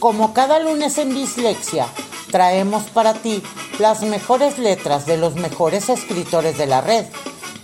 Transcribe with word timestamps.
Como 0.00 0.32
cada 0.32 0.58
lunes 0.60 0.96
en 0.96 1.14
Dislexia, 1.14 1.86
traemos 2.30 2.84
para 2.84 3.12
ti 3.12 3.42
las 3.78 4.00
mejores 4.00 4.58
letras 4.58 5.04
de 5.04 5.18
los 5.18 5.34
mejores 5.34 5.90
escritores 5.90 6.56
de 6.56 6.64
la 6.64 6.80
red. 6.80 7.04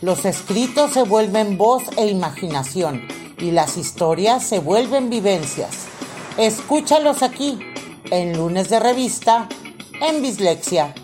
Los 0.03 0.27
escritos 0.27 0.93
se 0.93 1.03
vuelven 1.03 1.57
voz 1.57 1.85
e 1.97 2.09
imaginación 2.09 3.09
y 3.39 3.53
las 3.53 3.79
historias 3.79 4.47
se 4.47 4.59
vuelven 4.59 5.09
vivencias. 5.09 5.87
Escúchalos 6.37 7.23
aquí, 7.23 7.59
en 8.11 8.37
lunes 8.37 8.69
de 8.69 8.81
revista, 8.81 9.49
en 10.03 10.23
Dislexia. 10.23 10.95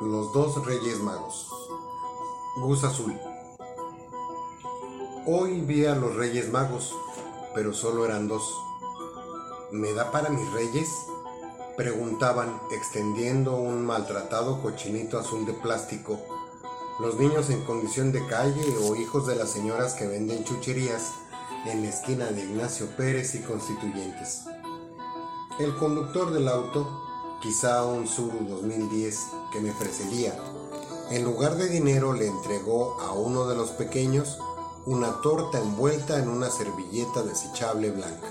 Los 0.00 0.32
dos 0.32 0.66
Reyes 0.66 0.98
Magos. 0.98 1.59
Gus 2.60 2.84
Azul. 2.84 3.18
Hoy 5.26 5.62
vi 5.62 5.86
a 5.86 5.94
los 5.94 6.14
Reyes 6.14 6.50
Magos, 6.50 6.94
pero 7.54 7.72
solo 7.72 8.04
eran 8.04 8.28
dos. 8.28 8.42
¿Me 9.72 9.94
da 9.94 10.10
para 10.10 10.28
mis 10.28 10.52
reyes? 10.52 10.88
Preguntaban, 11.78 12.60
extendiendo 12.70 13.56
un 13.56 13.86
maltratado 13.86 14.60
cochinito 14.60 15.18
azul 15.18 15.46
de 15.46 15.54
plástico. 15.54 16.20
Los 17.00 17.18
niños 17.18 17.48
en 17.48 17.64
condición 17.64 18.12
de 18.12 18.26
calle 18.26 18.62
o 18.82 18.94
hijos 18.94 19.26
de 19.26 19.36
las 19.36 19.50
señoras 19.50 19.94
que 19.94 20.06
venden 20.06 20.44
chucherías 20.44 21.12
en 21.64 21.82
la 21.82 21.88
esquina 21.88 22.26
de 22.26 22.44
Ignacio 22.44 22.88
Pérez 22.94 23.34
y 23.36 23.40
Constituyentes. 23.40 24.42
El 25.58 25.74
conductor 25.76 26.30
del 26.30 26.46
auto, 26.46 27.38
quizá 27.40 27.86
un 27.86 28.06
Suru 28.06 28.46
2010 28.46 29.18
que 29.50 29.60
me 29.60 29.72
precedía, 29.72 30.34
en 31.10 31.24
lugar 31.24 31.56
de 31.56 31.68
dinero 31.68 32.12
le 32.12 32.26
entregó 32.26 32.98
a 33.00 33.12
uno 33.12 33.46
de 33.46 33.56
los 33.56 33.70
pequeños 33.70 34.38
una 34.86 35.20
torta 35.20 35.58
envuelta 35.58 36.18
en 36.18 36.28
una 36.28 36.50
servilleta 36.50 37.22
desechable 37.22 37.90
blanca. 37.90 38.28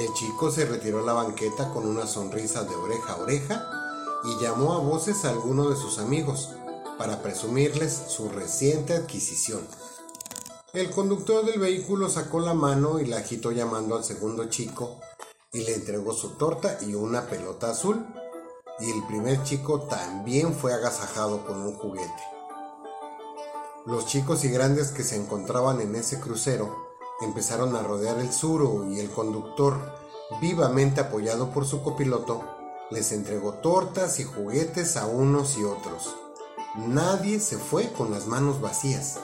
El 0.00 0.12
chico 0.14 0.50
se 0.50 0.66
retiró 0.66 1.00
a 1.00 1.06
la 1.06 1.12
banqueta 1.12 1.72
con 1.72 1.86
una 1.86 2.06
sonrisa 2.06 2.64
de 2.64 2.74
oreja 2.74 3.12
a 3.14 3.16
oreja 3.16 3.70
y 4.24 4.42
llamó 4.42 4.74
a 4.74 4.78
voces 4.78 5.24
a 5.24 5.30
alguno 5.30 5.70
de 5.70 5.76
sus 5.76 5.98
amigos 5.98 6.50
para 6.98 7.22
presumirles 7.22 7.92
su 8.08 8.28
reciente 8.28 8.94
adquisición. 8.94 9.66
El 10.72 10.90
conductor 10.90 11.44
del 11.46 11.58
vehículo 11.58 12.10
sacó 12.10 12.40
la 12.40 12.52
mano 12.52 13.00
y 13.00 13.06
la 13.06 13.18
agitó 13.18 13.52
llamando 13.52 13.96
al 13.96 14.04
segundo 14.04 14.48
chico 14.48 15.00
y 15.52 15.60
le 15.60 15.74
entregó 15.74 16.12
su 16.12 16.30
torta 16.30 16.78
y 16.86 16.94
una 16.94 17.22
pelota 17.26 17.70
azul. 17.70 18.04
Y 18.80 18.90
el 18.90 19.04
primer 19.06 19.42
chico 19.42 19.80
también 19.82 20.54
fue 20.54 20.72
agasajado 20.72 21.44
con 21.44 21.60
un 21.60 21.74
juguete. 21.74 22.22
Los 23.86 24.06
chicos 24.06 24.44
y 24.44 24.50
grandes 24.50 24.92
que 24.92 25.02
se 25.02 25.16
encontraban 25.16 25.80
en 25.80 25.94
ese 25.96 26.20
crucero 26.20 26.88
empezaron 27.20 27.74
a 27.74 27.82
rodear 27.82 28.18
el 28.18 28.32
suro 28.32 28.86
y 28.90 29.00
el 29.00 29.10
conductor, 29.10 29.76
vivamente 30.40 31.00
apoyado 31.00 31.50
por 31.50 31.66
su 31.66 31.82
copiloto, 31.82 32.44
les 32.90 33.12
entregó 33.12 33.54
tortas 33.54 34.20
y 34.20 34.24
juguetes 34.24 34.96
a 34.96 35.06
unos 35.06 35.58
y 35.58 35.64
otros. 35.64 36.14
Nadie 36.76 37.40
se 37.40 37.58
fue 37.58 37.92
con 37.92 38.10
las 38.10 38.26
manos 38.26 38.60
vacías. 38.60 39.18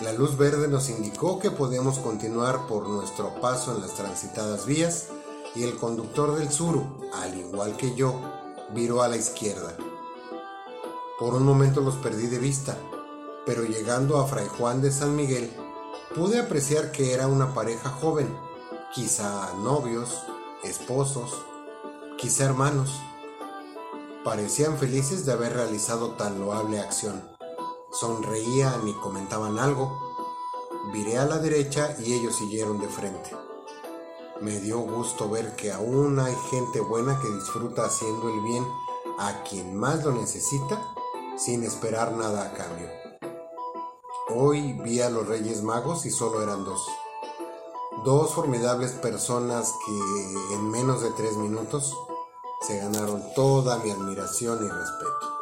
La 0.00 0.12
luz 0.12 0.36
verde 0.36 0.66
nos 0.66 0.90
indicó 0.90 1.38
que 1.38 1.50
podíamos 1.50 1.98
continuar 1.98 2.66
por 2.66 2.88
nuestro 2.88 3.40
paso 3.40 3.74
en 3.74 3.80
las 3.80 3.92
transitadas 3.94 4.66
vías 4.66 5.06
y 5.54 5.62
el 5.62 5.76
conductor 5.76 6.36
del 6.36 6.50
suru, 6.50 6.84
al 7.14 7.38
igual 7.38 7.76
que 7.76 7.94
yo, 7.94 8.20
viró 8.74 9.02
a 9.02 9.08
la 9.08 9.16
izquierda. 9.16 9.76
Por 11.18 11.34
un 11.34 11.44
momento 11.44 11.80
los 11.80 11.94
perdí 11.96 12.26
de 12.26 12.38
vista, 12.38 12.76
pero 13.46 13.62
llegando 13.64 14.18
a 14.18 14.26
Fray 14.26 14.48
Juan 14.58 14.82
de 14.82 14.90
San 14.90 15.14
Miguel, 15.14 15.54
pude 16.14 16.38
apreciar 16.40 16.90
que 16.90 17.12
era 17.12 17.28
una 17.28 17.54
pareja 17.54 17.90
joven, 17.90 18.28
quizá 18.92 19.52
novios, 19.58 20.22
esposos, 20.64 21.32
quizá 22.16 22.44
hermanos. 22.44 22.90
Parecían 24.24 24.78
felices 24.78 25.26
de 25.26 25.32
haber 25.32 25.52
realizado 25.52 26.12
tan 26.12 26.40
loable 26.40 26.80
acción. 26.80 27.22
Sonreían 27.92 28.88
y 28.88 28.92
comentaban 28.94 29.58
algo. 29.58 30.00
Viré 30.92 31.18
a 31.18 31.26
la 31.26 31.38
derecha 31.38 31.94
y 31.98 32.14
ellos 32.14 32.34
siguieron 32.36 32.80
de 32.80 32.88
frente. 32.88 33.30
Me 34.40 34.58
dio 34.58 34.80
gusto 34.80 35.30
ver 35.30 35.54
que 35.54 35.72
aún 35.72 36.18
hay 36.18 36.34
gente 36.50 36.80
buena 36.80 37.18
que 37.20 37.28
disfruta 37.28 37.84
haciendo 37.86 38.28
el 38.28 38.40
bien 38.40 38.66
a 39.18 39.44
quien 39.44 39.76
más 39.76 40.04
lo 40.04 40.12
necesita 40.12 40.82
sin 41.36 41.62
esperar 41.62 42.12
nada 42.12 42.46
a 42.46 42.52
cambio. 42.52 42.88
Hoy 44.34 44.72
vi 44.82 45.00
a 45.00 45.08
los 45.08 45.28
Reyes 45.28 45.62
Magos 45.62 46.04
y 46.04 46.10
solo 46.10 46.42
eran 46.42 46.64
dos. 46.64 46.84
Dos 48.04 48.34
formidables 48.34 48.92
personas 48.92 49.72
que 49.86 50.54
en 50.54 50.68
menos 50.70 51.00
de 51.00 51.10
tres 51.12 51.36
minutos 51.36 51.96
se 52.66 52.78
ganaron 52.78 53.22
toda 53.36 53.78
mi 53.78 53.90
admiración 53.90 54.58
y 54.64 54.68
respeto. 54.68 55.34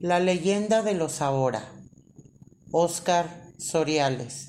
La 0.00 0.20
leyenda 0.20 0.82
de 0.82 0.94
los 0.94 1.22
ahora. 1.22 1.81
Oscar 2.74 3.28
Soriales. 3.58 4.48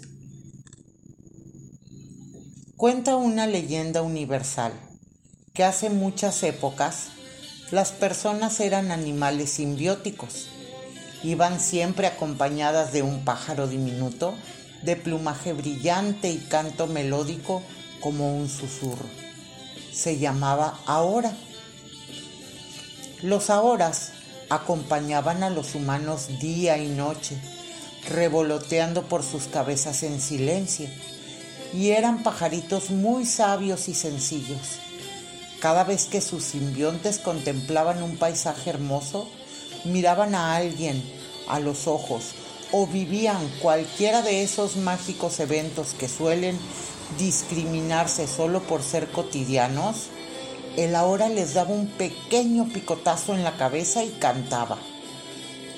Cuenta 2.78 3.18
una 3.18 3.48
leyenda 3.48 4.02
universal 4.02 4.72
que 5.54 5.66
hace 5.66 5.90
muchas 5.90 6.42
épocas 6.44 7.10
las 7.70 7.92
personas 7.92 8.62
eran 8.62 8.92
animales 8.92 9.50
simbióticos. 9.50 10.48
Iban 11.22 11.60
siempre 11.60 12.08
acompañadas 12.08 12.94
de 12.94 13.02
un 13.02 13.26
pájaro 13.26 13.68
diminuto, 13.68 14.36
de 14.84 14.96
plumaje 14.96 15.52
brillante 15.52 16.32
y 16.32 16.38
canto 16.38 16.88
melódico 16.88 17.62
como 18.00 18.38
un 18.38 18.48
susurro. 18.48 19.10
Se 19.92 20.18
llamaba 20.18 20.80
Ahora. 20.86 21.36
Los 23.22 23.50
Ahoras 23.50 24.14
acompañaban 24.50 25.44
a 25.44 25.50
los 25.50 25.76
humanos 25.76 26.40
día 26.40 26.78
y 26.78 26.88
noche, 26.88 27.38
revoloteando 28.10 29.04
por 29.04 29.24
sus 29.24 29.44
cabezas 29.46 30.04
en 30.04 30.20
silencio, 30.22 30.90
y 31.74 31.90
eran 31.90 32.24
pajaritos 32.24 32.92
muy 32.92 33.26
sabios 33.26 33.88
y 33.90 33.96
sencillos 33.96 34.80
cada 35.64 35.86
vez 35.86 36.08
que 36.08 36.20
sus 36.20 36.44
simbiontes 36.44 37.20
contemplaban 37.20 38.04
un 38.04 38.18
paisaje 38.18 38.70
hermoso, 38.70 39.30
miraban 39.86 40.36
a 40.36 40.58
alguien 40.58 41.02
a 41.48 41.62
los 41.62 41.88
ojos 41.88 42.34
o 42.74 42.86
vivían 42.86 43.48
cualquiera 43.62 44.22
de 44.22 44.44
esos 44.44 44.76
mágicos 44.76 45.40
eventos 45.40 45.94
que 45.98 46.10
suelen 46.10 46.60
discriminarse 47.18 48.28
solo 48.28 48.62
por 48.64 48.84
ser 48.84 49.10
cotidianos, 49.10 50.08
él 50.76 50.96
ahora 50.96 51.30
les 51.30 51.54
daba 51.54 51.70
un 51.70 51.88
pequeño 51.88 52.68
picotazo 52.68 53.34
en 53.34 53.46
la 53.46 53.56
cabeza 53.56 54.04
y 54.04 54.10
cantaba. 54.10 54.80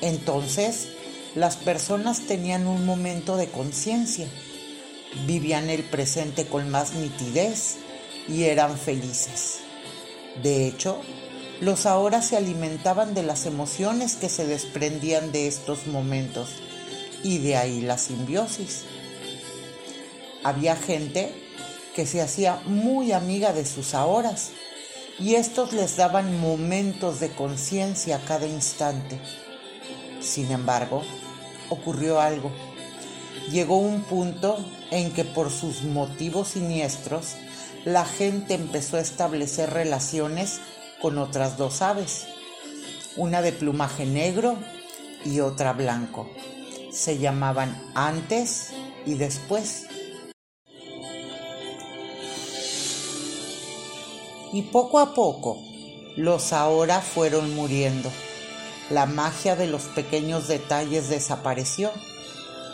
Entonces, 0.01 0.87
las 1.35 1.57
personas 1.57 2.21
tenían 2.21 2.65
un 2.65 2.85
momento 2.85 3.35
de 3.35 3.47
conciencia, 3.47 4.27
vivían 5.27 5.69
el 5.69 5.83
presente 5.83 6.45
con 6.45 6.69
más 6.69 6.93
nitidez 6.93 7.77
y 8.27 8.43
eran 8.43 8.77
felices. 8.77 9.59
De 10.41 10.65
hecho, 10.65 11.01
los 11.61 11.85
ahora 11.85 12.21
se 12.21 12.37
alimentaban 12.37 13.13
de 13.13 13.23
las 13.23 13.45
emociones 13.45 14.15
que 14.15 14.29
se 14.29 14.45
desprendían 14.47 15.31
de 15.31 15.47
estos 15.47 15.87
momentos 15.87 16.49
y 17.23 17.39
de 17.39 17.57
ahí 17.57 17.81
la 17.81 17.97
simbiosis. 17.97 18.83
Había 20.43 20.75
gente 20.75 21.33
que 21.95 22.05
se 22.05 22.21
hacía 22.21 22.61
muy 22.65 23.11
amiga 23.11 23.53
de 23.53 23.65
sus 23.65 23.93
ahoras 23.93 24.51
y 25.17 25.35
estos 25.35 25.73
les 25.73 25.95
daban 25.95 26.39
momentos 26.39 27.19
de 27.19 27.31
conciencia 27.31 28.17
a 28.17 28.25
cada 28.25 28.47
instante. 28.47 29.19
Sin 30.19 30.51
embargo, 30.51 31.03
ocurrió 31.69 32.19
algo. 32.19 32.51
Llegó 33.51 33.77
un 33.77 34.01
punto 34.01 34.57
en 34.91 35.11
que 35.11 35.23
por 35.23 35.51
sus 35.51 35.83
motivos 35.83 36.49
siniestros 36.49 37.35
la 37.85 38.05
gente 38.05 38.55
empezó 38.55 38.97
a 38.97 39.01
establecer 39.01 39.69
relaciones 39.69 40.59
con 41.01 41.17
otras 41.19 41.57
dos 41.57 41.81
aves, 41.81 42.25
una 43.15 43.41
de 43.41 43.51
plumaje 43.51 44.05
negro 44.05 44.57
y 45.23 45.39
otra 45.39 45.73
blanco. 45.73 46.29
Se 46.91 47.19
llamaban 47.19 47.79
antes 47.93 48.71
y 49.05 49.13
después. 49.15 49.87
Y 54.51 54.61
poco 54.63 54.99
a 54.99 55.13
poco, 55.13 55.59
los 56.15 56.53
ahora 56.53 57.01
fueron 57.01 57.53
muriendo. 57.53 58.09
La 58.89 59.07
magia 59.07 59.55
de 59.55 59.65
los 59.65 59.83
pequeños 59.83 60.47
detalles 60.47 61.09
desapareció 61.09 61.91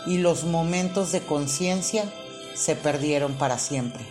y 0.05 0.17
los 0.17 0.43
momentos 0.43 1.11
de 1.13 1.21
conciencia 1.21 2.11
se 2.53 2.75
perdieron 2.75 3.35
para 3.35 3.57
siempre. 3.57 4.03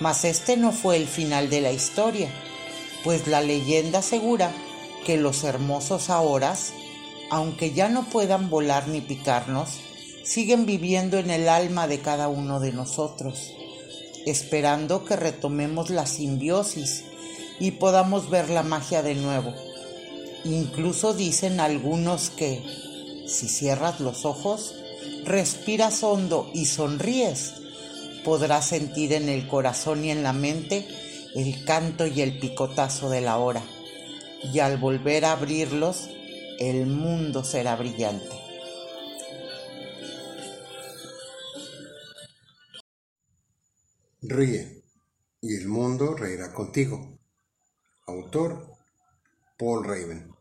Mas 0.00 0.24
este 0.24 0.56
no 0.56 0.70
fue 0.70 0.96
el 0.96 1.06
final 1.06 1.48
de 1.50 1.60
la 1.60 1.72
historia. 1.72 2.30
pues 3.04 3.28
la 3.28 3.40
leyenda 3.40 4.00
asegura 4.00 4.50
que 5.06 5.16
los 5.16 5.44
hermosos 5.44 6.10
ahoras, 6.10 6.72
aunque 7.30 7.72
ya 7.72 7.88
no 7.88 8.04
puedan 8.04 8.50
volar 8.50 8.88
ni 8.88 9.00
picarnos, 9.00 9.70
siguen 10.24 10.66
viviendo 10.66 11.16
en 11.16 11.30
el 11.30 11.48
alma 11.48 11.86
de 11.86 12.00
cada 12.00 12.28
uno 12.28 12.58
de 12.58 12.72
nosotros, 12.72 13.52
esperando 14.26 15.04
que 15.04 15.14
retomemos 15.14 15.90
la 15.90 16.06
simbiosis 16.06 17.04
y 17.60 17.70
podamos 17.70 18.28
ver 18.30 18.50
la 18.50 18.64
magia 18.64 19.02
de 19.02 19.14
nuevo. 19.14 19.54
Incluso 20.44 21.14
dicen 21.14 21.60
algunos 21.60 22.30
que, 22.30 22.62
si 23.26 23.48
cierras 23.48 24.00
los 24.00 24.24
ojos, 24.24 24.74
respiras 25.24 26.02
hondo 26.02 26.50
y 26.54 26.66
sonríes, 26.66 27.54
podrás 28.24 28.66
sentir 28.66 29.12
en 29.12 29.28
el 29.28 29.48
corazón 29.48 30.04
y 30.04 30.10
en 30.10 30.22
la 30.22 30.32
mente 30.32 30.86
el 31.34 31.64
canto 31.64 32.06
y 32.06 32.20
el 32.20 32.38
picotazo 32.38 33.10
de 33.10 33.20
la 33.20 33.38
hora. 33.38 33.62
Y 34.52 34.60
al 34.60 34.78
volver 34.78 35.24
a 35.24 35.32
abrirlos, 35.32 36.08
el 36.58 36.86
mundo 36.86 37.44
será 37.44 37.76
brillante. 37.76 38.36
Ríe 44.20 44.82
y 45.40 45.56
el 45.56 45.68
mundo 45.68 46.14
reirá 46.14 46.52
contigo. 46.52 47.18
Autor 48.06 48.77
Paul 49.58 49.84
Raven. 49.84 50.32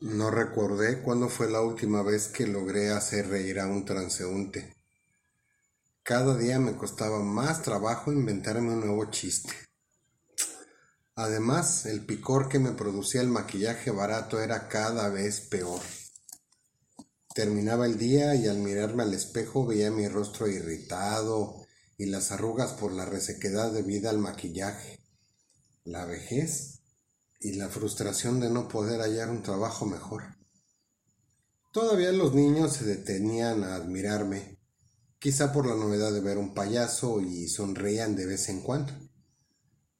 No 0.00 0.30
recordé 0.30 1.02
cuándo 1.02 1.28
fue 1.28 1.50
la 1.50 1.60
última 1.60 2.02
vez 2.02 2.28
que 2.28 2.46
logré 2.46 2.90
hacer 2.90 3.28
reír 3.28 3.58
a 3.58 3.66
un 3.66 3.84
transeúnte. 3.84 4.76
Cada 6.04 6.38
día 6.38 6.60
me 6.60 6.76
costaba 6.76 7.18
más 7.18 7.62
trabajo 7.62 8.12
inventarme 8.12 8.74
un 8.74 8.80
nuevo 8.80 9.10
chiste. 9.10 9.52
Además, 11.16 11.84
el 11.84 12.06
picor 12.06 12.48
que 12.48 12.60
me 12.60 12.70
producía 12.70 13.22
el 13.22 13.28
maquillaje 13.28 13.90
barato 13.90 14.40
era 14.40 14.68
cada 14.68 15.08
vez 15.08 15.40
peor. 15.40 15.80
Terminaba 17.34 17.86
el 17.86 17.98
día 17.98 18.36
y 18.36 18.46
al 18.46 18.58
mirarme 18.58 19.02
al 19.02 19.14
espejo 19.14 19.66
veía 19.66 19.90
mi 19.90 20.06
rostro 20.06 20.46
irritado 20.46 21.66
y 21.96 22.06
las 22.06 22.30
arrugas 22.30 22.72
por 22.74 22.92
la 22.92 23.04
resequedad 23.04 23.72
debida 23.72 24.10
al 24.10 24.18
maquillaje, 24.18 24.97
la 25.88 26.04
vejez 26.04 26.82
y 27.40 27.54
la 27.54 27.68
frustración 27.68 28.40
de 28.40 28.50
no 28.50 28.68
poder 28.68 29.00
hallar 29.00 29.30
un 29.30 29.42
trabajo 29.42 29.86
mejor. 29.86 30.22
Todavía 31.72 32.12
los 32.12 32.34
niños 32.34 32.74
se 32.74 32.84
detenían 32.84 33.64
a 33.64 33.74
admirarme, 33.74 34.58
quizá 35.18 35.50
por 35.52 35.66
la 35.66 35.74
novedad 35.74 36.12
de 36.12 36.20
ver 36.20 36.36
un 36.36 36.52
payaso 36.52 37.22
y 37.22 37.48
sonreían 37.48 38.16
de 38.16 38.26
vez 38.26 38.50
en 38.50 38.60
cuando. 38.60 38.92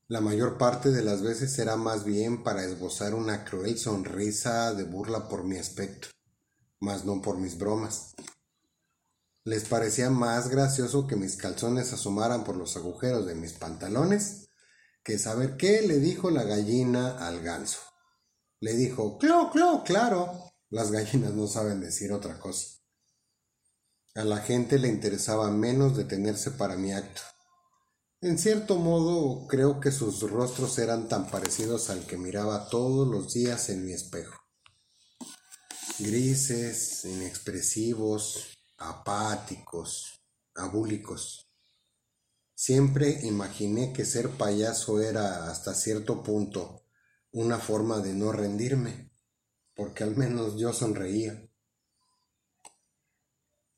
La 0.08 0.20
mayor 0.20 0.58
parte 0.58 0.90
de 0.90 1.02
las 1.02 1.22
veces 1.22 1.58
era 1.58 1.76
más 1.76 2.04
bien 2.04 2.42
para 2.42 2.64
esbozar 2.64 3.14
una 3.14 3.44
cruel 3.44 3.78
sonrisa 3.78 4.74
de 4.74 4.84
burla 4.84 5.28
por 5.28 5.44
mi 5.44 5.56
aspecto, 5.56 6.08
mas 6.80 7.04
no 7.06 7.22
por 7.22 7.38
mis 7.38 7.56
bromas. 7.56 8.14
Les 9.44 9.64
parecía 9.64 10.10
más 10.10 10.48
gracioso 10.48 11.06
que 11.06 11.16
mis 11.16 11.36
calzones 11.36 11.94
asomaran 11.94 12.44
por 12.44 12.56
los 12.56 12.76
agujeros 12.76 13.26
de 13.26 13.34
mis 13.34 13.54
pantalones 13.54 14.47
que 15.08 15.18
saber 15.18 15.56
qué 15.56 15.82
le 15.82 15.98
dijo 15.98 16.30
la 16.30 16.44
gallina 16.44 17.26
al 17.26 17.40
ganso. 17.40 17.80
Le 18.60 18.74
dijo, 18.74 19.18
clo, 19.18 19.50
clo, 19.50 19.82
claro. 19.84 20.52
Las 20.68 20.92
gallinas 20.92 21.32
no 21.32 21.48
saben 21.48 21.80
decir 21.80 22.12
otra 22.12 22.38
cosa. 22.38 22.78
A 24.14 24.24
la 24.24 24.38
gente 24.38 24.78
le 24.78 24.88
interesaba 24.88 25.50
menos 25.50 25.96
detenerse 25.96 26.50
para 26.50 26.76
mi 26.76 26.92
acto 26.92 27.22
en 28.20 28.36
cierto 28.36 28.78
modo, 28.78 29.46
creo 29.46 29.78
que 29.78 29.92
sus 29.92 30.22
rostros 30.22 30.76
eran 30.80 31.08
tan 31.08 31.30
parecidos 31.30 31.88
al 31.88 32.04
que 32.04 32.16
miraba 32.16 32.68
todos 32.68 33.06
los 33.06 33.32
días 33.32 33.68
en 33.68 33.84
mi 33.84 33.92
espejo. 33.92 34.34
Grises, 36.00 37.04
inexpresivos, 37.04 38.58
apáticos, 38.76 40.20
abúlicos. 40.56 41.47
Siempre 42.60 43.20
imaginé 43.22 43.92
que 43.92 44.04
ser 44.04 44.30
payaso 44.30 45.00
era 45.00 45.48
hasta 45.48 45.74
cierto 45.74 46.24
punto 46.24 46.82
una 47.30 47.60
forma 47.60 48.00
de 48.00 48.12
no 48.14 48.32
rendirme, 48.32 49.12
porque 49.76 50.02
al 50.02 50.16
menos 50.16 50.56
yo 50.56 50.72
sonreía. 50.72 51.48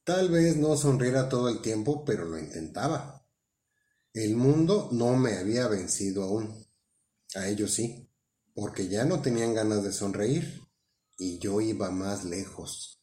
Tal 0.02 0.30
vez 0.30 0.56
no 0.56 0.78
sonriera 0.78 1.28
todo 1.28 1.50
el 1.50 1.60
tiempo, 1.60 2.06
pero 2.06 2.24
lo 2.24 2.38
intentaba. 2.38 3.28
El 4.14 4.34
mundo 4.34 4.88
no 4.92 5.14
me 5.14 5.36
había 5.36 5.68
vencido 5.68 6.24
aún. 6.24 6.66
A 7.34 7.48
ellos 7.48 7.74
sí, 7.74 8.10
porque 8.54 8.88
ya 8.88 9.04
no 9.04 9.20
tenían 9.20 9.52
ganas 9.52 9.82
de 9.82 9.92
sonreír 9.92 10.58
y 11.18 11.38
yo 11.38 11.60
iba 11.60 11.90
más 11.90 12.24
lejos. 12.24 12.98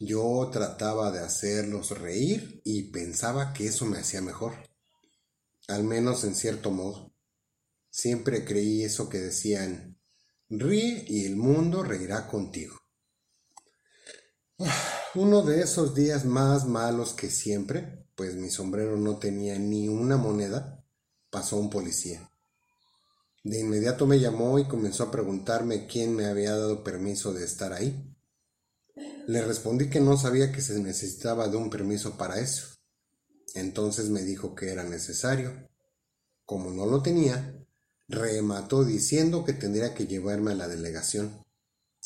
Yo 0.00 0.50
trataba 0.52 1.12
de 1.12 1.20
hacerlos 1.20 1.96
reír 1.96 2.60
y 2.64 2.90
pensaba 2.90 3.52
que 3.52 3.66
eso 3.66 3.86
me 3.86 3.98
hacía 3.98 4.20
mejor. 4.20 4.73
Al 5.68 5.84
menos 5.84 6.24
en 6.24 6.34
cierto 6.34 6.70
modo. 6.70 7.12
Siempre 7.90 8.44
creí 8.44 8.82
eso 8.82 9.08
que 9.08 9.18
decían, 9.18 9.98
ríe 10.48 11.04
y 11.06 11.26
el 11.26 11.36
mundo 11.36 11.82
reirá 11.82 12.26
contigo. 12.26 12.80
Uno 15.14 15.42
de 15.42 15.62
esos 15.62 15.94
días 15.94 16.24
más 16.24 16.66
malos 16.66 17.14
que 17.14 17.30
siempre 17.30 18.04
pues 18.14 18.36
mi 18.36 18.50
sombrero 18.50 18.96
no 18.96 19.18
tenía 19.18 19.58
ni 19.58 19.88
una 19.88 20.16
moneda, 20.16 20.84
pasó 21.30 21.56
un 21.56 21.70
policía. 21.70 22.30
De 23.42 23.60
inmediato 23.60 24.06
me 24.06 24.20
llamó 24.20 24.58
y 24.58 24.66
comenzó 24.66 25.04
a 25.04 25.10
preguntarme 25.10 25.86
quién 25.86 26.14
me 26.14 26.26
había 26.26 26.52
dado 26.52 26.82
permiso 26.82 27.34
de 27.34 27.44
estar 27.44 27.72
ahí. 27.72 28.10
Le 29.26 29.42
respondí 29.44 29.90
que 29.90 30.00
no 30.00 30.16
sabía 30.16 30.52
que 30.52 30.60
se 30.60 30.78
necesitaba 30.78 31.48
de 31.48 31.56
un 31.56 31.68
permiso 31.68 32.16
para 32.16 32.38
eso. 32.38 32.73
Entonces 33.54 34.10
me 34.10 34.22
dijo 34.22 34.54
que 34.54 34.70
era 34.70 34.82
necesario. 34.82 35.68
Como 36.44 36.70
no 36.70 36.86
lo 36.86 37.02
tenía, 37.02 37.64
remató 38.08 38.84
diciendo 38.84 39.44
que 39.44 39.52
tendría 39.52 39.94
que 39.94 40.06
llevarme 40.06 40.52
a 40.52 40.56
la 40.56 40.68
delegación. 40.68 41.44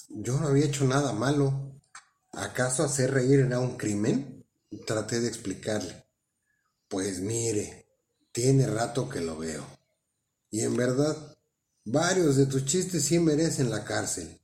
Yo 0.09 0.39
no 0.39 0.49
había 0.49 0.67
hecho 0.67 0.85
nada 0.85 1.13
malo. 1.13 1.81
¿Acaso 2.33 2.85
hacer 2.85 3.13
reír 3.13 3.41
era 3.41 3.59
un 3.59 3.77
crimen? 3.77 4.47
Traté 4.87 5.21
de 5.21 5.29
explicarle. 5.29 6.07
Pues 6.89 7.21
mire, 7.21 7.89
tiene 8.31 8.67
rato 8.67 9.09
que 9.09 9.21
lo 9.21 9.39
veo. 9.39 9.67
Y 10.51 10.61
en 10.61 10.77
verdad, 10.77 11.37
varios 11.85 12.37
de 12.37 12.47
tus 12.47 12.67
chistes 12.67 13.05
sí 13.05 13.19
merecen 13.19 13.71
la 13.71 13.85
cárcel. 13.85 14.41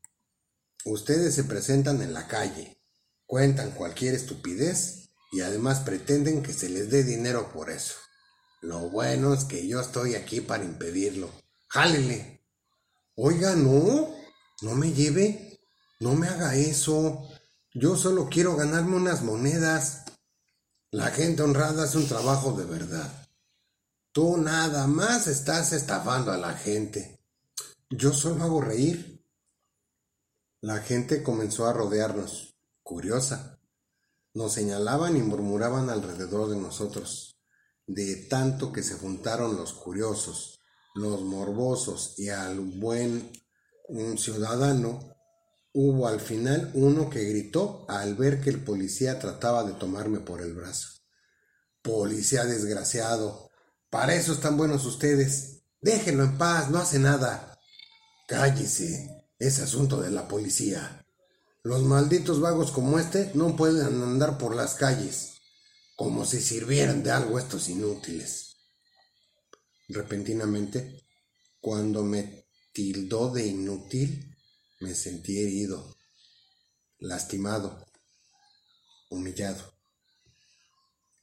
Ustedes 0.87 1.35
se 1.35 1.45
presentan 1.45 2.03
en 2.03 2.13
la 2.13 2.27
calle, 2.27 2.79
cuentan 3.27 3.71
cualquier 3.71 4.15
estupidez 4.15 5.04
y 5.35 5.41
además 5.41 5.81
pretenden 5.81 6.45
que 6.45 6.53
se 6.53 6.69
les 6.69 6.91
dé 6.91 7.03
dinero 7.03 7.53
por 7.53 7.69
eso. 7.69 7.97
Lo 8.61 8.89
bueno 8.89 9.35
es 9.35 9.43
que 9.43 9.67
yo 9.67 9.81
estoy 9.81 10.15
aquí 10.15 10.41
para 10.41 10.63
impedirlo. 10.63 11.29
Jálele. 11.67 12.47
Oiga, 13.17 13.57
no, 13.57 14.15
no 14.63 14.75
me 14.77 14.93
lleve, 14.93 15.61
no 15.99 16.15
me 16.15 16.29
haga 16.29 16.55
eso. 16.55 17.29
Yo 17.73 17.97
solo 17.97 18.29
quiero 18.31 18.55
ganarme 18.55 18.95
unas 18.95 19.23
monedas. 19.23 20.05
La 20.93 21.11
gente 21.11 21.43
honrada 21.43 21.83
hace 21.83 21.99
un 21.99 22.07
trabajo 22.07 22.53
de 22.53 22.67
verdad. 22.67 23.27
Tú 24.13 24.37
nada 24.37 24.87
más 24.87 25.27
estás 25.27 25.73
estafando 25.73 26.31
a 26.31 26.37
la 26.37 26.55
gente. 26.55 27.19
Yo 27.91 28.13
solo 28.13 28.45
hago 28.45 28.61
reír. 28.61 29.27
La 30.61 30.79
gente 30.79 31.25
comenzó 31.25 31.67
a 31.67 31.73
rodearnos, 31.73 32.55
curiosa. 32.85 33.59
Nos 34.35 34.53
señalaban 34.53 35.17
y 35.17 35.21
murmuraban 35.21 35.89
alrededor 35.89 36.51
de 36.51 36.57
nosotros. 36.57 37.41
De 37.87 38.17
tanto 38.29 38.73
que 38.73 38.83
se 38.83 38.95
juntaron 38.95 39.57
los 39.57 39.73
curiosos, 39.73 40.61
los 40.95 41.23
morbosos 41.23 42.19
y 42.19 42.29
al 42.29 42.61
buen 42.61 43.33
ciudadano, 44.17 45.15
Hubo 45.77 46.07
al 46.07 46.21
final 46.21 46.71
uno 46.75 47.11
que 47.11 47.25
gritó 47.25 47.85
al 47.89 48.15
ver 48.15 48.41
que 48.41 48.49
el 48.49 48.63
policía 48.63 49.19
trataba 49.19 49.65
de 49.65 49.73
tomarme 49.73 50.21
por 50.21 50.41
el 50.41 50.55
brazo. 50.55 51.01
Policía 51.83 52.45
desgraciado. 52.45 53.51
Para 53.91 54.15
eso 54.15 54.35
están 54.35 54.57
buenos 54.57 54.87
ustedes. 54.87 55.65
Déjenlo 55.81 56.23
en 56.23 56.39
paz, 56.39 56.71
no 56.71 56.79
hace 56.79 57.01
nada. 57.01 57.59
Cállese. 58.29 59.27
Es 59.37 59.59
asunto 59.59 60.01
de 60.01 60.13
la 60.13 60.29
policía. 60.29 61.04
Los 61.67 61.83
malditos 61.83 62.43
vagos 62.43 62.71
como 62.73 62.99
este 62.99 63.31
no 63.33 63.57
pueden 63.57 64.03
andar 64.03 64.37
por 64.37 64.55
las 64.55 64.75
calles, 64.75 65.41
como 65.97 66.27
si 66.27 66.43
sirvieran 66.43 67.03
de 67.03 67.11
algo 67.11 67.39
estos 67.39 67.71
inútiles. 67.71 68.57
Repentinamente, 69.89 71.07
cuando 71.63 72.05
me 72.05 72.45
tildó 72.75 73.33
de 73.33 73.47
inútil, 73.47 74.37
me 74.81 74.95
sentí 74.95 75.39
herido, 75.41 75.97
lastimado, 76.99 77.87
humillado. 79.09 79.73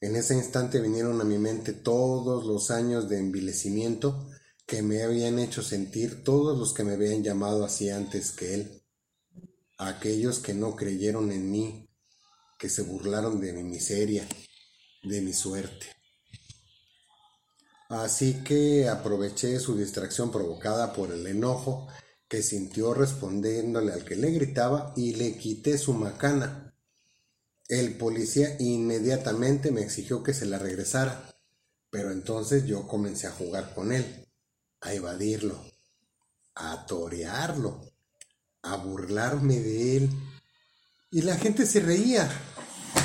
En 0.00 0.16
ese 0.16 0.34
instante 0.34 0.80
vinieron 0.80 1.20
a 1.20 1.24
mi 1.24 1.38
mente 1.38 1.72
todos 1.72 2.44
los 2.44 2.72
años 2.72 3.08
de 3.08 3.20
envilecimiento 3.20 4.28
que 4.66 4.82
me 4.82 5.04
habían 5.04 5.38
hecho 5.38 5.62
sentir 5.62 6.24
todos 6.24 6.58
los 6.58 6.74
que 6.74 6.82
me 6.82 6.94
habían 6.94 7.22
llamado 7.22 7.64
así 7.64 7.90
antes 7.90 8.32
que 8.32 8.54
él, 8.54 8.81
aquellos 9.88 10.38
que 10.38 10.54
no 10.54 10.76
creyeron 10.76 11.32
en 11.32 11.50
mí, 11.50 11.88
que 12.58 12.68
se 12.68 12.82
burlaron 12.82 13.40
de 13.40 13.52
mi 13.52 13.64
miseria, 13.64 14.26
de 15.02 15.20
mi 15.20 15.32
suerte. 15.32 15.86
Así 17.88 18.42
que 18.44 18.88
aproveché 18.88 19.58
su 19.60 19.76
distracción 19.76 20.30
provocada 20.30 20.92
por 20.92 21.10
el 21.12 21.26
enojo 21.26 21.88
que 22.26 22.42
sintió 22.42 22.94
respondiéndole 22.94 23.92
al 23.92 24.04
que 24.06 24.16
le 24.16 24.30
gritaba 24.30 24.94
y 24.96 25.14
le 25.14 25.36
quité 25.36 25.76
su 25.76 25.92
macana. 25.92 26.74
El 27.68 27.98
policía 27.98 28.56
inmediatamente 28.58 29.70
me 29.70 29.82
exigió 29.82 30.22
que 30.22 30.32
se 30.32 30.46
la 30.46 30.58
regresara, 30.58 31.34
pero 31.90 32.10
entonces 32.10 32.64
yo 32.64 32.88
comencé 32.88 33.26
a 33.26 33.32
jugar 33.32 33.74
con 33.74 33.92
él, 33.92 34.26
a 34.80 34.94
evadirlo, 34.94 35.62
a 36.54 36.86
torearlo, 36.86 37.91
a 38.62 38.76
burlarme 38.76 39.58
de 39.58 39.96
él. 39.96 40.10
Y 41.10 41.22
la 41.22 41.36
gente 41.36 41.66
se 41.66 41.80
reía, 41.80 42.30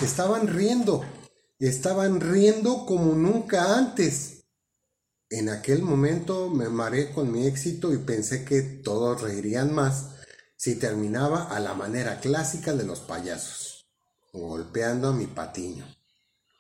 estaban 0.01 0.47
riendo, 0.47 1.03
estaban 1.59 2.21
riendo 2.21 2.85
como 2.85 3.13
nunca 3.15 3.77
antes. 3.77 4.45
En 5.29 5.49
aquel 5.49 5.81
momento 5.81 6.49
me 6.49 6.69
mareé 6.69 7.11
con 7.11 7.31
mi 7.31 7.45
éxito 7.45 7.93
y 7.93 7.97
pensé 7.97 8.45
que 8.45 8.61
todos 8.61 9.21
reirían 9.21 9.73
más 9.73 10.11
si 10.55 10.75
terminaba 10.75 11.43
a 11.43 11.59
la 11.59 11.73
manera 11.73 12.19
clásica 12.19 12.73
de 12.73 12.85
los 12.85 13.01
payasos, 13.01 13.87
golpeando 14.31 15.09
a 15.09 15.13
mi 15.13 15.27
patiño, 15.27 15.85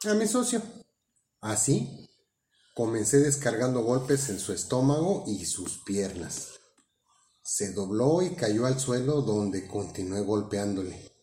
a 0.03 0.13
mi 0.13 0.27
socio. 0.27 0.61
Así, 1.41 2.07
comencé 2.75 3.19
descargando 3.19 3.81
golpes 3.81 4.29
en 4.29 4.39
su 4.39 4.53
estómago 4.53 5.23
y 5.27 5.45
sus 5.45 5.79
piernas. 5.83 6.56
Se 7.49 7.71
dobló 7.71 8.21
y 8.21 8.35
cayó 8.35 8.65
al 8.65 8.77
suelo 8.77 9.21
donde 9.21 9.69
continué 9.69 10.19
golpeándole, 10.19 11.13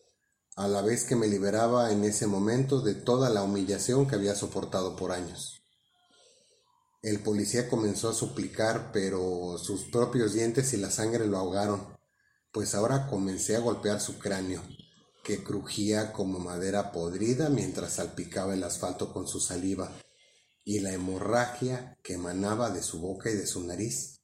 a 0.55 0.67
la 0.67 0.81
vez 0.81 1.03
que 1.03 1.15
me 1.15 1.27
liberaba 1.27 1.91
en 1.91 2.03
ese 2.03 2.25
momento 2.25 2.81
de 2.81 2.95
toda 2.95 3.29
la 3.29 3.43
humillación 3.43 4.07
que 4.07 4.15
había 4.15 4.33
soportado 4.33 4.95
por 4.95 5.11
años. 5.11 5.61
El 7.03 7.19
policía 7.19 7.69
comenzó 7.69 8.09
a 8.09 8.15
suplicar, 8.15 8.89
pero 8.91 9.59
sus 9.59 9.83
propios 9.91 10.33
dientes 10.33 10.73
y 10.73 10.77
la 10.77 10.89
sangre 10.89 11.27
lo 11.27 11.37
ahogaron, 11.37 11.95
pues 12.51 12.73
ahora 12.73 13.05
comencé 13.05 13.55
a 13.55 13.59
golpear 13.59 14.01
su 14.01 14.17
cráneo, 14.17 14.63
que 15.23 15.43
crujía 15.43 16.11
como 16.11 16.39
madera 16.39 16.91
podrida 16.91 17.49
mientras 17.49 17.93
salpicaba 17.93 18.55
el 18.55 18.63
asfalto 18.63 19.13
con 19.13 19.27
su 19.27 19.39
saliva, 19.39 19.91
y 20.63 20.79
la 20.79 20.91
hemorragia 20.91 21.99
que 22.01 22.15
emanaba 22.15 22.71
de 22.71 22.81
su 22.81 22.99
boca 22.99 23.29
y 23.29 23.35
de 23.35 23.45
su 23.45 23.63
nariz. 23.63 24.14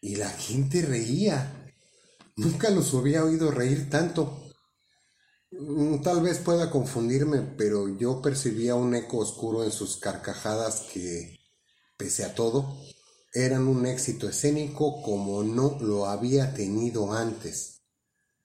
Y 0.00 0.16
la 0.16 0.30
gente 0.30 0.82
reía. 0.82 1.72
Nunca 2.36 2.70
los 2.70 2.94
había 2.94 3.24
oído 3.24 3.50
reír 3.50 3.90
tanto. 3.90 4.42
Mm, 5.50 6.00
tal 6.02 6.22
vez 6.22 6.38
pueda 6.38 6.70
confundirme, 6.70 7.42
pero 7.42 7.88
yo 7.98 8.22
percibía 8.22 8.74
un 8.74 8.94
eco 8.94 9.18
oscuro 9.18 9.64
en 9.64 9.72
sus 9.72 9.96
carcajadas 9.96 10.86
que 10.92 11.40
pese 12.00 12.24
a 12.24 12.34
todo, 12.34 12.78
eran 13.34 13.68
un 13.68 13.84
éxito 13.84 14.26
escénico 14.26 15.02
como 15.02 15.42
no 15.42 15.76
lo 15.80 16.06
había 16.06 16.54
tenido 16.54 17.12
antes. 17.12 17.82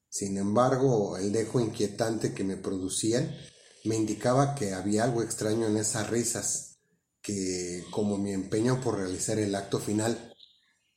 Sin 0.10 0.38
embargo, 0.38 1.18
el 1.18 1.32
dejo 1.32 1.60
inquietante 1.60 2.34
que 2.34 2.44
me 2.44 2.58
producían 2.58 3.34
me 3.86 3.96
indicaba 3.96 4.56
que 4.56 4.74
había 4.74 5.06
algo 5.06 5.24
extraño 5.24 5.68
en 5.68 5.78
esas 5.78 6.10
risas, 6.10 6.80
que, 7.22 7.84
como 7.92 8.18
mi 8.18 8.34
empeño 8.34 8.82
por 8.82 8.98
realizar 8.98 9.40
el 9.40 9.56
acto 9.56 9.80
final, 9.80 10.35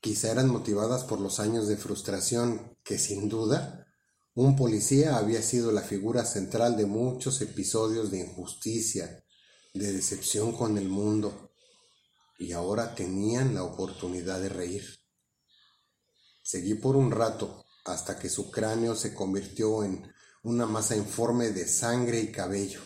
quizá 0.01 0.31
eran 0.31 0.49
motivadas 0.49 1.05
por 1.05 1.21
los 1.21 1.41
años 1.41 1.69
de 1.69 1.77
frustración 1.77 2.77
que, 2.85 2.99
sin 2.99 3.29
duda, 3.29 3.87
un 4.35 4.55
policía 4.57 5.17
había 5.17 5.43
sido 5.43 5.73
la 5.73 5.83
figura 5.83 6.25
central 6.25 6.77
de 6.77 6.87
muchos 6.87 7.41
episodios 7.41 8.11
de 8.11 8.21
injusticia, 8.21 9.25
de 9.75 9.93
decepción 9.93 10.53
con 10.53 10.79
el 10.79 10.89
mundo, 10.89 11.53
y 12.39 12.53
ahora 12.53 12.95
tenían 12.95 13.55
la 13.55 13.65
oportunidad 13.65 14.41
de 14.41 14.49
reír. 14.49 14.85
Seguí 16.43 16.75
por 16.75 16.97
un 16.97 17.11
rato 17.11 17.65
hasta 17.85 18.19
que 18.19 18.29
su 18.29 18.51
cráneo 18.51 18.95
se 18.95 19.13
convirtió 19.13 19.83
en 19.83 20.11
una 20.43 20.67
masa 20.67 20.95
informe 20.95 21.51
de 21.51 21.67
sangre 21.67 22.21
y 22.21 22.31
cabello. 22.31 22.81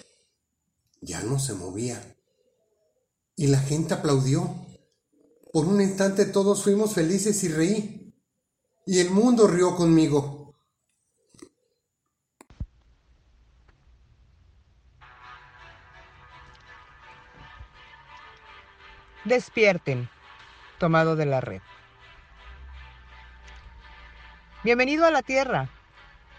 Ya 1.00 1.22
no 1.22 1.38
se 1.38 1.54
movía. 1.54 2.16
Y 3.36 3.48
la 3.48 3.58
gente 3.58 3.94
aplaudió. 3.94 4.61
Por 5.52 5.66
un 5.66 5.82
instante 5.82 6.24
todos 6.24 6.64
fuimos 6.64 6.94
felices 6.94 7.44
y 7.44 7.48
reí. 7.48 8.14
Y 8.86 9.00
el 9.00 9.10
mundo 9.10 9.46
rió 9.46 9.76
conmigo. 9.76 10.54
Despierten, 19.24 20.08
tomado 20.78 21.16
de 21.16 21.26
la 21.26 21.42
red. 21.42 21.60
Bienvenido 24.64 25.04
a 25.04 25.10
la 25.10 25.20
Tierra. 25.20 25.68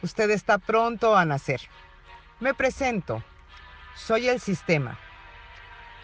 Usted 0.02 0.32
está 0.32 0.58
pronto 0.58 1.16
a 1.16 1.24
nacer. 1.24 1.62
Me 2.40 2.56
presento. 2.56 3.24
Soy 3.96 4.28
el 4.28 4.40
sistema. 4.42 5.00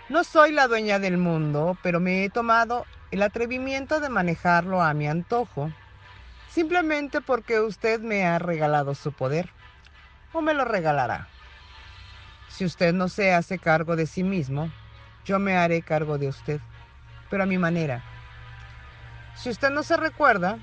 No 0.09 0.23
soy 0.23 0.51
la 0.51 0.67
dueña 0.67 0.99
del 0.99 1.17
mundo, 1.17 1.75
pero 1.81 1.99
me 1.99 2.23
he 2.23 2.29
tomado 2.29 2.85
el 3.11 3.23
atrevimiento 3.23 3.99
de 3.99 4.09
manejarlo 4.09 4.81
a 4.81 4.93
mi 4.93 5.07
antojo, 5.07 5.71
simplemente 6.49 7.21
porque 7.21 7.59
usted 7.59 7.99
me 7.99 8.25
ha 8.25 8.37
regalado 8.37 8.93
su 8.93 9.11
poder, 9.11 9.49
o 10.31 10.41
me 10.41 10.53
lo 10.53 10.65
regalará. 10.65 11.27
Si 12.49 12.65
usted 12.65 12.93
no 12.93 13.09
se 13.09 13.33
hace 13.33 13.57
cargo 13.57 13.95
de 13.95 14.05
sí 14.05 14.23
mismo, 14.23 14.71
yo 15.25 15.39
me 15.39 15.57
haré 15.57 15.81
cargo 15.81 16.17
de 16.17 16.27
usted, 16.27 16.59
pero 17.29 17.43
a 17.43 17.47
mi 17.47 17.57
manera. 17.57 18.03
Si 19.35 19.49
usted 19.49 19.69
no 19.71 19.83
se 19.83 19.97
recuerda, 19.97 20.59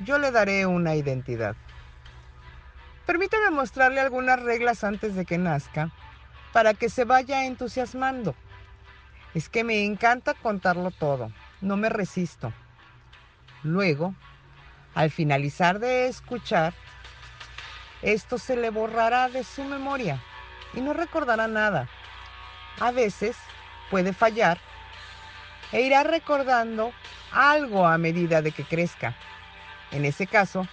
yo 0.00 0.18
le 0.18 0.30
daré 0.30 0.66
una 0.66 0.94
identidad. 0.94 1.56
Permítame 3.06 3.50
mostrarle 3.50 4.00
algunas 4.00 4.40
reglas 4.40 4.84
antes 4.84 5.14
de 5.14 5.24
que 5.24 5.36
nazca, 5.36 5.90
para 6.52 6.74
que 6.74 6.88
se 6.88 7.04
vaya 7.04 7.44
entusiasmando. 7.44 8.34
Es 9.34 9.48
que 9.48 9.64
me 9.64 9.84
encanta 9.84 10.34
contarlo 10.34 10.90
todo, 10.90 11.30
no 11.60 11.76
me 11.76 11.88
resisto. 11.88 12.52
Luego, 13.62 14.14
al 14.94 15.10
finalizar 15.10 15.78
de 15.78 16.06
escuchar, 16.06 16.74
esto 18.02 18.38
se 18.38 18.56
le 18.56 18.70
borrará 18.70 19.28
de 19.28 19.44
su 19.44 19.64
memoria 19.64 20.22
y 20.74 20.80
no 20.80 20.92
recordará 20.92 21.48
nada. 21.48 21.88
A 22.80 22.90
veces 22.90 23.36
puede 23.90 24.12
fallar 24.12 24.58
e 25.72 25.82
irá 25.82 26.02
recordando 26.02 26.92
algo 27.32 27.86
a 27.86 27.98
medida 27.98 28.42
de 28.42 28.52
que 28.52 28.64
crezca. 28.64 29.14
En 29.92 30.04
ese 30.04 30.26
caso, 30.26 30.66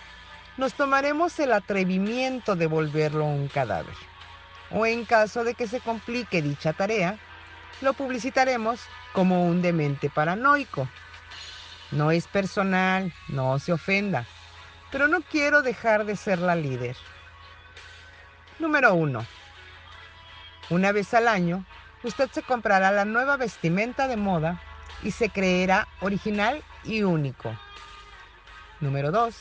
nos 0.58 0.74
tomaremos 0.74 1.38
el 1.40 1.52
atrevimiento 1.52 2.56
de 2.56 2.68
volverlo 2.68 3.26
un 3.26 3.48
cadáver. 3.48 3.94
O 4.72 4.86
en 4.86 5.06
caso 5.06 5.44
de 5.44 5.54
que 5.54 5.68
se 5.68 5.80
complique 5.80 6.42
dicha 6.42 6.74
tarea, 6.74 7.18
lo 7.82 7.94
publicitaremos 7.94 8.82
como 9.14 9.46
un 9.46 9.62
demente 9.62 10.10
paranoico. 10.10 10.88
No 11.92 12.12
es 12.12 12.28
personal, 12.28 13.14
no 13.30 13.60
se 13.60 13.72
ofenda, 13.72 14.26
pero 14.92 15.08
no 15.08 15.22
quiero 15.22 15.62
dejar 15.62 16.06
de 16.06 16.16
ser 16.16 16.40
la 16.40 16.56
líder. 16.56 16.98
Número 18.60 18.94
1. 18.94 19.26
Una 20.70 20.92
vez 20.92 21.14
al 21.14 21.28
año 21.28 21.66
usted 22.04 22.30
se 22.32 22.44
comprará 22.44 22.92
la 22.92 23.06
nueva 23.06 23.38
vestimenta 23.38 24.08
de 24.08 24.18
moda 24.18 24.62
y 25.04 25.12
se 25.12 25.30
creerá 25.30 25.88
original 26.02 26.64
y 26.84 27.04
único. 27.04 27.58
Número 28.80 29.12
2. 29.12 29.36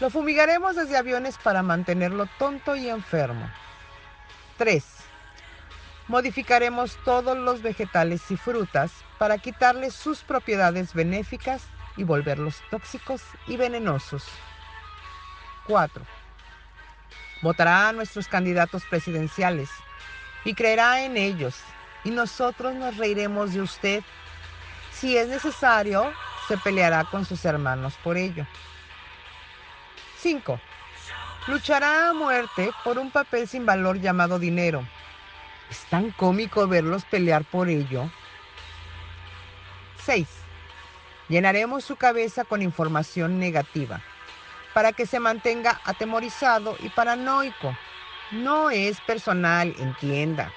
Lo 0.00 0.10
fumigaremos 0.10 0.76
desde 0.76 0.96
aviones 0.96 1.38
para 1.38 1.62
mantenerlo 1.62 2.26
tonto 2.38 2.76
y 2.76 2.88
enfermo. 2.88 3.48
3. 4.58 4.84
Modificaremos 6.06 6.98
todos 7.04 7.36
los 7.36 7.62
vegetales 7.62 8.30
y 8.30 8.36
frutas 8.36 8.92
para 9.18 9.38
quitarles 9.38 9.94
sus 9.94 10.20
propiedades 10.20 10.92
benéficas 10.92 11.62
y 11.96 12.04
volverlos 12.04 12.62
tóxicos 12.70 13.22
y 13.46 13.56
venenosos. 13.56 14.26
4. 15.66 16.04
Votará 17.40 17.88
a 17.88 17.92
nuestros 17.92 18.28
candidatos 18.28 18.84
presidenciales 18.84 19.70
y 20.44 20.54
creerá 20.54 21.04
en 21.04 21.16
ellos, 21.16 21.56
y 22.04 22.10
nosotros 22.10 22.74
nos 22.74 22.98
reiremos 22.98 23.54
de 23.54 23.62
usted. 23.62 24.02
Si 24.92 25.16
es 25.16 25.28
necesario, 25.28 26.12
se 26.48 26.58
peleará 26.58 27.04
con 27.04 27.24
sus 27.24 27.44
hermanos 27.46 27.94
por 28.04 28.18
ello. 28.18 28.46
5. 30.18 30.60
Luchará 31.46 32.10
a 32.10 32.12
muerte 32.12 32.70
por 32.84 32.98
un 32.98 33.10
papel 33.10 33.48
sin 33.48 33.64
valor 33.64 34.00
llamado 34.00 34.38
dinero. 34.38 34.86
Es 35.70 35.84
tan 35.86 36.10
cómico 36.12 36.66
verlos 36.68 37.04
pelear 37.04 37.44
por 37.44 37.68
ello. 37.68 38.10
6. 40.04 40.28
Llenaremos 41.28 41.84
su 41.84 41.96
cabeza 41.96 42.44
con 42.44 42.62
información 42.62 43.38
negativa 43.38 44.00
para 44.74 44.92
que 44.92 45.06
se 45.06 45.20
mantenga 45.20 45.80
atemorizado 45.84 46.76
y 46.80 46.90
paranoico. 46.90 47.76
No 48.32 48.70
es 48.70 49.00
personal, 49.02 49.74
entienda. 49.78 50.52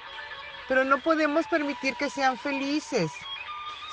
Pero 0.68 0.84
no 0.84 0.98
podemos 1.00 1.48
permitir 1.48 1.96
que 1.96 2.10
sean 2.10 2.38
felices. 2.38 3.12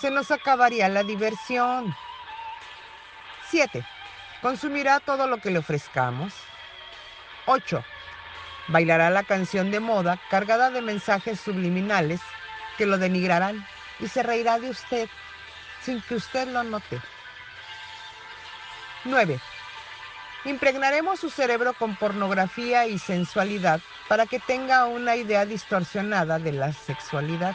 Se 0.01 0.11
nos 0.11 0.31
acabaría 0.31 0.89
la 0.89 1.05
diversión. 1.05 1.95
7. 3.51 3.87
Consumirá 4.43 4.99
todo 5.01 5.27
lo 5.27 5.39
que 5.39 5.51
le 5.51 5.59
ofrezcamos. 5.59 6.35
8. 7.47 7.85
Bailará 8.69 9.11
la 9.11 9.25
canción 9.25 9.71
de 9.71 9.81
moda 9.81 10.19
cargada 10.31 10.71
de 10.71 10.81
mensajes 10.81 11.39
subliminales 11.39 12.21
que 12.79 12.87
lo 12.87 12.99
denigrarán 12.99 13.67
y 14.01 14.09
se 14.09 14.23
reirá 14.23 14.59
de 14.59 14.71
usted 14.71 15.09
sin 15.83 16.01
que 16.03 16.15
usted 16.15 16.49
lo 16.49 16.65
note. 16.65 17.01
9. 19.05 19.39
Impregnaremos 20.47 21.21
su 21.21 21.31
cerebro 21.31 21.75
con 21.75 21.95
pornografía 21.97 22.87
y 22.87 22.99
sensualidad 22.99 23.81
para 24.09 24.27
que 24.27 24.39
tenga 24.39 24.87
una 24.87 25.17
idea 25.17 25.45
distorsionada 25.45 26.39
de 26.39 26.53
la 26.53 26.73
sexualidad. 26.73 27.55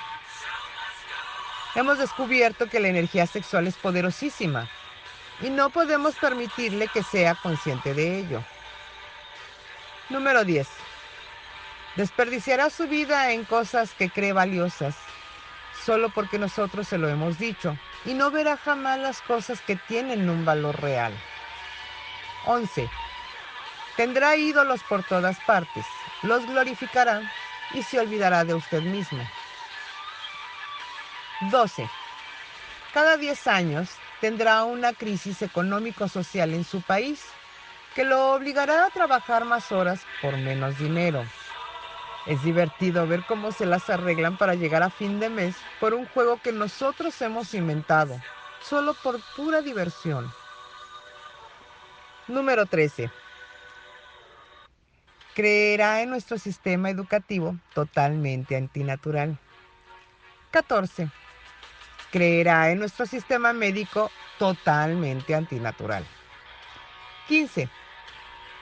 Hemos 1.76 2.00
descubierto 2.00 2.68
que 2.68 2.80
la 2.80 2.88
energía 2.88 3.28
sexual 3.28 3.68
es 3.68 3.78
poderosísima 3.78 4.70
y 5.42 5.50
no 5.50 5.70
podemos 5.70 6.16
permitirle 6.16 6.88
que 6.88 7.04
sea 7.04 7.36
consciente 7.36 7.94
de 7.94 8.20
ello. 8.20 8.44
Número 10.10 10.44
10. 10.44 10.68
Desperdiciará 12.00 12.70
su 12.70 12.88
vida 12.88 13.34
en 13.34 13.44
cosas 13.44 13.94
que 13.94 14.10
cree 14.10 14.32
valiosas, 14.32 14.96
solo 15.84 16.10
porque 16.10 16.40
nosotros 16.40 16.88
se 16.88 16.98
lo 16.98 17.10
hemos 17.10 17.38
dicho, 17.38 17.78
y 18.06 18.14
no 18.14 18.32
verá 18.32 18.56
jamás 18.56 19.00
las 19.00 19.22
cosas 19.22 19.60
que 19.60 19.76
tienen 19.76 20.30
un 20.30 20.46
valor 20.46 20.82
real. 20.82 21.12
11. 22.46 22.90
Tendrá 23.98 24.38
ídolos 24.38 24.82
por 24.84 25.04
todas 25.04 25.38
partes, 25.42 25.86
los 26.22 26.46
glorificará 26.46 27.22
y 27.74 27.84
se 27.84 28.00
olvidará 28.00 28.46
de 28.46 28.54
usted 28.54 28.82
mismo. 28.82 29.22
12. 31.52 31.90
Cada 32.94 33.18
10 33.18 33.46
años 33.48 33.90
tendrá 34.22 34.64
una 34.64 34.94
crisis 34.94 35.42
económico-social 35.42 36.54
en 36.54 36.64
su 36.64 36.82
país 36.82 37.26
que 37.94 38.06
lo 38.06 38.36
obligará 38.36 38.86
a 38.86 38.90
trabajar 38.90 39.44
más 39.44 39.74
horas 39.74 40.06
por 40.22 40.38
menos 40.38 40.80
dinero. 40.80 41.26
Es 42.26 42.44
divertido 42.44 43.08
ver 43.08 43.24
cómo 43.26 43.52
se 43.52 43.66
las 43.66 43.90
arreglan 43.90 44.38
para 44.38 44.56
llegar 44.56 44.84
a 44.84 44.90
fin 44.90 45.20
de 45.20 45.30
mes 45.30 45.56
por 45.80 45.94
un 45.94 46.06
juego 46.08 46.40
que 46.42 46.52
nosotros 46.52 47.20
hemos 47.22 47.54
inventado, 47.54 48.20
solo 48.62 48.94
por 48.94 49.20
pura 49.36 49.62
diversión. 49.62 50.32
Número 52.28 52.66
13. 52.66 53.10
Creerá 55.34 56.02
en 56.02 56.10
nuestro 56.10 56.38
sistema 56.38 56.90
educativo 56.90 57.56
totalmente 57.74 58.56
antinatural. 58.56 59.38
14. 60.52 61.10
Creerá 62.12 62.72
en 62.72 62.80
nuestro 62.80 63.06
sistema 63.06 63.54
médico 63.54 64.12
totalmente 64.38 65.34
antinatural. 65.34 66.06
15. 67.28 67.70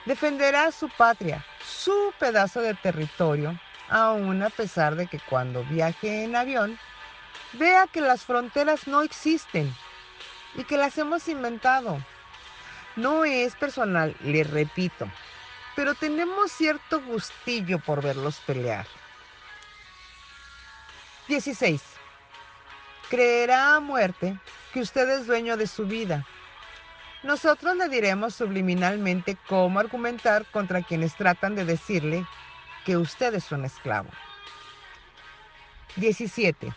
Defenderá 0.06 0.70
su 0.72 0.88
patria, 0.88 1.44
su 1.68 2.12
pedazo 2.18 2.60
de 2.60 2.74
territorio, 2.74 3.58
aun 3.88 4.42
a 4.42 4.50
pesar 4.50 4.96
de 4.96 5.06
que 5.06 5.20
cuando 5.20 5.64
viaje 5.64 6.24
en 6.24 6.34
avión, 6.34 6.78
vea 7.54 7.86
que 7.86 8.00
las 8.00 8.24
fronteras 8.24 8.86
no 8.86 9.02
existen 9.02 9.74
y 10.54 10.64
que 10.64 10.76
las 10.76 10.96
hemos 10.98 11.28
inventado. 11.28 11.98
No 12.96 13.24
es 13.24 13.54
personal, 13.54 14.16
le 14.20 14.42
repito, 14.44 15.08
pero 15.76 15.94
tenemos 15.94 16.50
cierto 16.50 17.00
gustillo 17.02 17.78
por 17.78 18.02
verlos 18.02 18.40
pelear. 18.40 18.86
16. 21.28 21.82
Creerá 23.10 23.76
a 23.76 23.80
muerte 23.80 24.38
que 24.72 24.80
usted 24.80 25.08
es 25.10 25.26
dueño 25.26 25.56
de 25.56 25.66
su 25.66 25.86
vida. 25.86 26.26
Nosotros 27.22 27.76
le 27.76 27.88
diremos 27.88 28.34
subliminalmente 28.34 29.36
cómo 29.48 29.80
argumentar 29.80 30.46
contra 30.46 30.82
quienes 30.82 31.16
tratan 31.16 31.56
de 31.56 31.64
decirle 31.64 32.24
que 32.84 32.96
usted 32.96 33.34
es 33.34 33.50
un 33.50 33.64
esclavo. 33.64 34.08
17 35.96 36.72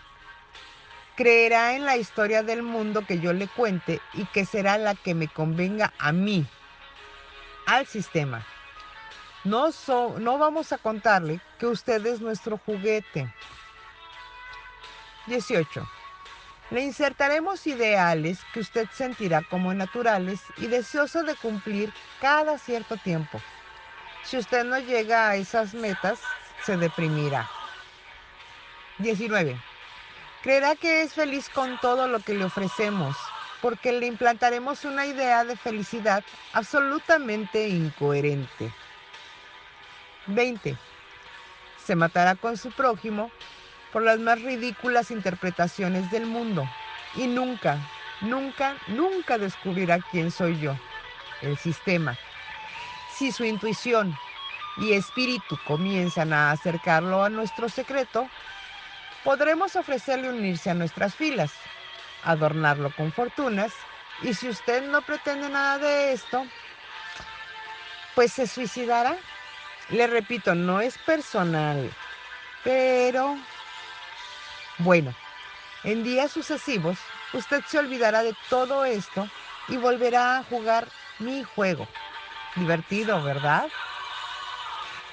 creerá 1.16 1.76
en 1.76 1.86
la 1.86 1.98
historia 1.98 2.42
del 2.42 2.64
mundo 2.64 3.06
que 3.06 3.20
yo 3.20 3.34
le 3.34 3.48
cuente 3.48 4.02
y 4.14 4.26
que 4.26 4.46
será 4.46 4.80
la 4.80 4.96
que 4.96 5.14
me 5.14 5.28
convenga 5.28 5.94
a 6.00 6.12
mí, 6.12 6.48
al 7.68 7.86
sistema. 7.86 8.44
No, 9.44 9.70
no 10.20 10.38
vamos 10.40 10.72
a 10.72 10.80
contarle 10.80 11.40
que 11.60 11.68
usted 11.68 12.04
es 12.08 12.22
nuestro 12.22 12.58
juguete. 12.58 13.32
18. 15.28 15.88
Le 16.72 16.82
insertaremos 16.82 17.68
ideales 17.68 18.40
que 18.54 18.62
usted 18.62 18.88
sentirá 18.94 19.42
como 19.44 19.74
naturales 19.74 20.40
y 20.58 20.68
deseoso 20.68 21.22
de 21.24 21.36
cumplir 21.36 21.94
cada 22.22 22.58
cierto 22.58 22.96
tiempo. 22.98 23.42
Si 24.24 24.38
usted 24.38 24.64
no 24.64 24.80
llega 24.80 25.30
a 25.30 25.36
esas 25.36 25.74
metas, 25.74 26.20
se 26.64 26.78
deprimirá. 26.78 27.50
19 29.00 29.60
Creerá 30.42 30.76
que 30.76 31.04
es 31.04 31.14
feliz 31.14 31.50
con 31.50 31.78
todo 31.80 32.08
lo 32.08 32.20
que 32.22 32.34
le 32.34 32.46
ofrecemos, 32.46 33.16
porque 33.62 33.92
le 33.92 34.08
implantaremos 34.08 34.86
una 34.86 35.06
idea 35.06 35.44
de 35.44 35.56
felicidad 35.56 36.24
absolutamente 36.54 37.68
incoherente. 37.68 38.74
20. 40.26 40.76
Se 41.86 41.96
matará 41.96 42.36
con 42.36 42.58
su 42.58 42.72
prójimo 42.72 43.30
por 43.92 44.04
las 44.04 44.20
más 44.20 44.42
ridículas 44.42 45.12
interpretaciones 45.12 46.10
del 46.12 46.26
mundo 46.26 46.68
y 47.16 47.28
nunca, 47.28 47.80
nunca, 48.22 48.76
nunca 48.88 49.38
descubrirá 49.38 50.00
quién 50.12 50.32
soy 50.32 50.60
yo, 50.60 50.76
el 51.42 51.58
sistema. 51.58 52.18
Si 53.18 53.32
su 53.32 53.44
intuición 53.44 54.16
y 54.78 54.94
espíritu 54.94 55.58
comienzan 55.66 56.34
a 56.34 56.52
acercarlo 56.52 57.24
a 57.24 57.30
nuestro 57.30 57.70
secreto, 57.70 58.28
podremos 59.24 59.76
ofrecerle 59.76 60.30
unirse 60.30 60.70
a 60.70 60.74
nuestras 60.74 61.16
filas, 61.16 61.52
adornarlo 62.24 62.92
con 62.96 63.12
fortunas 63.12 63.74
y 64.22 64.34
si 64.34 64.50
usted 64.50 64.84
no 64.90 65.02
pretende 65.02 65.50
nada 65.50 65.80
de 65.80 66.14
esto, 66.14 66.46
pues 68.16 68.34
se 68.34 68.48
suicidará. 68.48 69.16
Le 69.90 70.08
repito, 70.08 70.56
no 70.56 70.80
es 70.80 70.98
personal, 71.00 71.92
pero 72.64 73.38
bueno, 74.82 75.14
en 75.84 76.04
días 76.04 76.32
sucesivos 76.32 76.98
usted 77.34 77.64
se 77.68 77.80
olvidará 77.80 78.24
de 78.24 78.36
todo 78.50 78.86
esto 78.86 79.28
y 79.68 79.78
volverá 79.78 80.38
a 80.38 80.44
jugar 80.44 80.88
mi 81.20 81.44
juego. 81.44 81.88
Divertido, 82.56 83.22
¿verdad? 83.24 83.70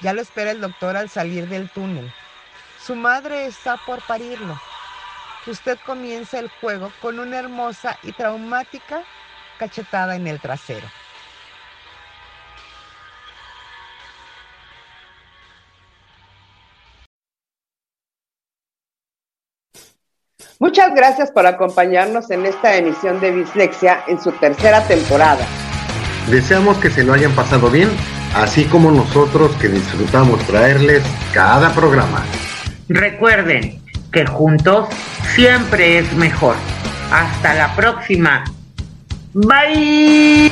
Ya 0.01 0.13
lo 0.13 0.21
espera 0.21 0.51
el 0.51 0.61
doctor 0.61 0.97
al 0.97 1.09
salir 1.09 1.47
del 1.47 1.69
túnel. 1.69 2.11
Su 2.81 2.95
madre 2.95 3.45
está 3.45 3.77
por 3.77 4.01
parirlo. 4.01 4.59
Usted 5.45 5.77
comienza 5.85 6.39
el 6.39 6.49
juego 6.61 6.91
con 7.01 7.19
una 7.19 7.37
hermosa 7.37 7.97
y 8.03 8.11
traumática 8.11 9.03
cachetada 9.57 10.15
en 10.15 10.27
el 10.27 10.39
trasero. 10.39 10.87
Muchas 20.69 20.93
gracias 20.93 21.31
por 21.31 21.47
acompañarnos 21.47 22.29
en 22.29 22.45
esta 22.45 22.75
emisión 22.75 23.19
de 23.19 23.31
Bislexia 23.31 24.03
en 24.05 24.21
su 24.21 24.31
tercera 24.33 24.83
temporada. 24.83 25.43
Deseamos 26.29 26.77
que 26.77 26.91
se 26.91 27.03
lo 27.03 27.13
hayan 27.13 27.31
pasado 27.31 27.71
bien, 27.71 27.89
así 28.35 28.65
como 28.65 28.91
nosotros 28.91 29.49
que 29.55 29.67
disfrutamos 29.67 30.39
traerles 30.45 31.01
cada 31.33 31.73
programa. 31.73 32.23
Recuerden 32.87 33.81
que 34.11 34.27
juntos 34.27 34.89
siempre 35.33 35.97
es 35.97 36.13
mejor. 36.13 36.55
Hasta 37.11 37.55
la 37.55 37.75
próxima. 37.75 38.43
Bye. 39.33 40.51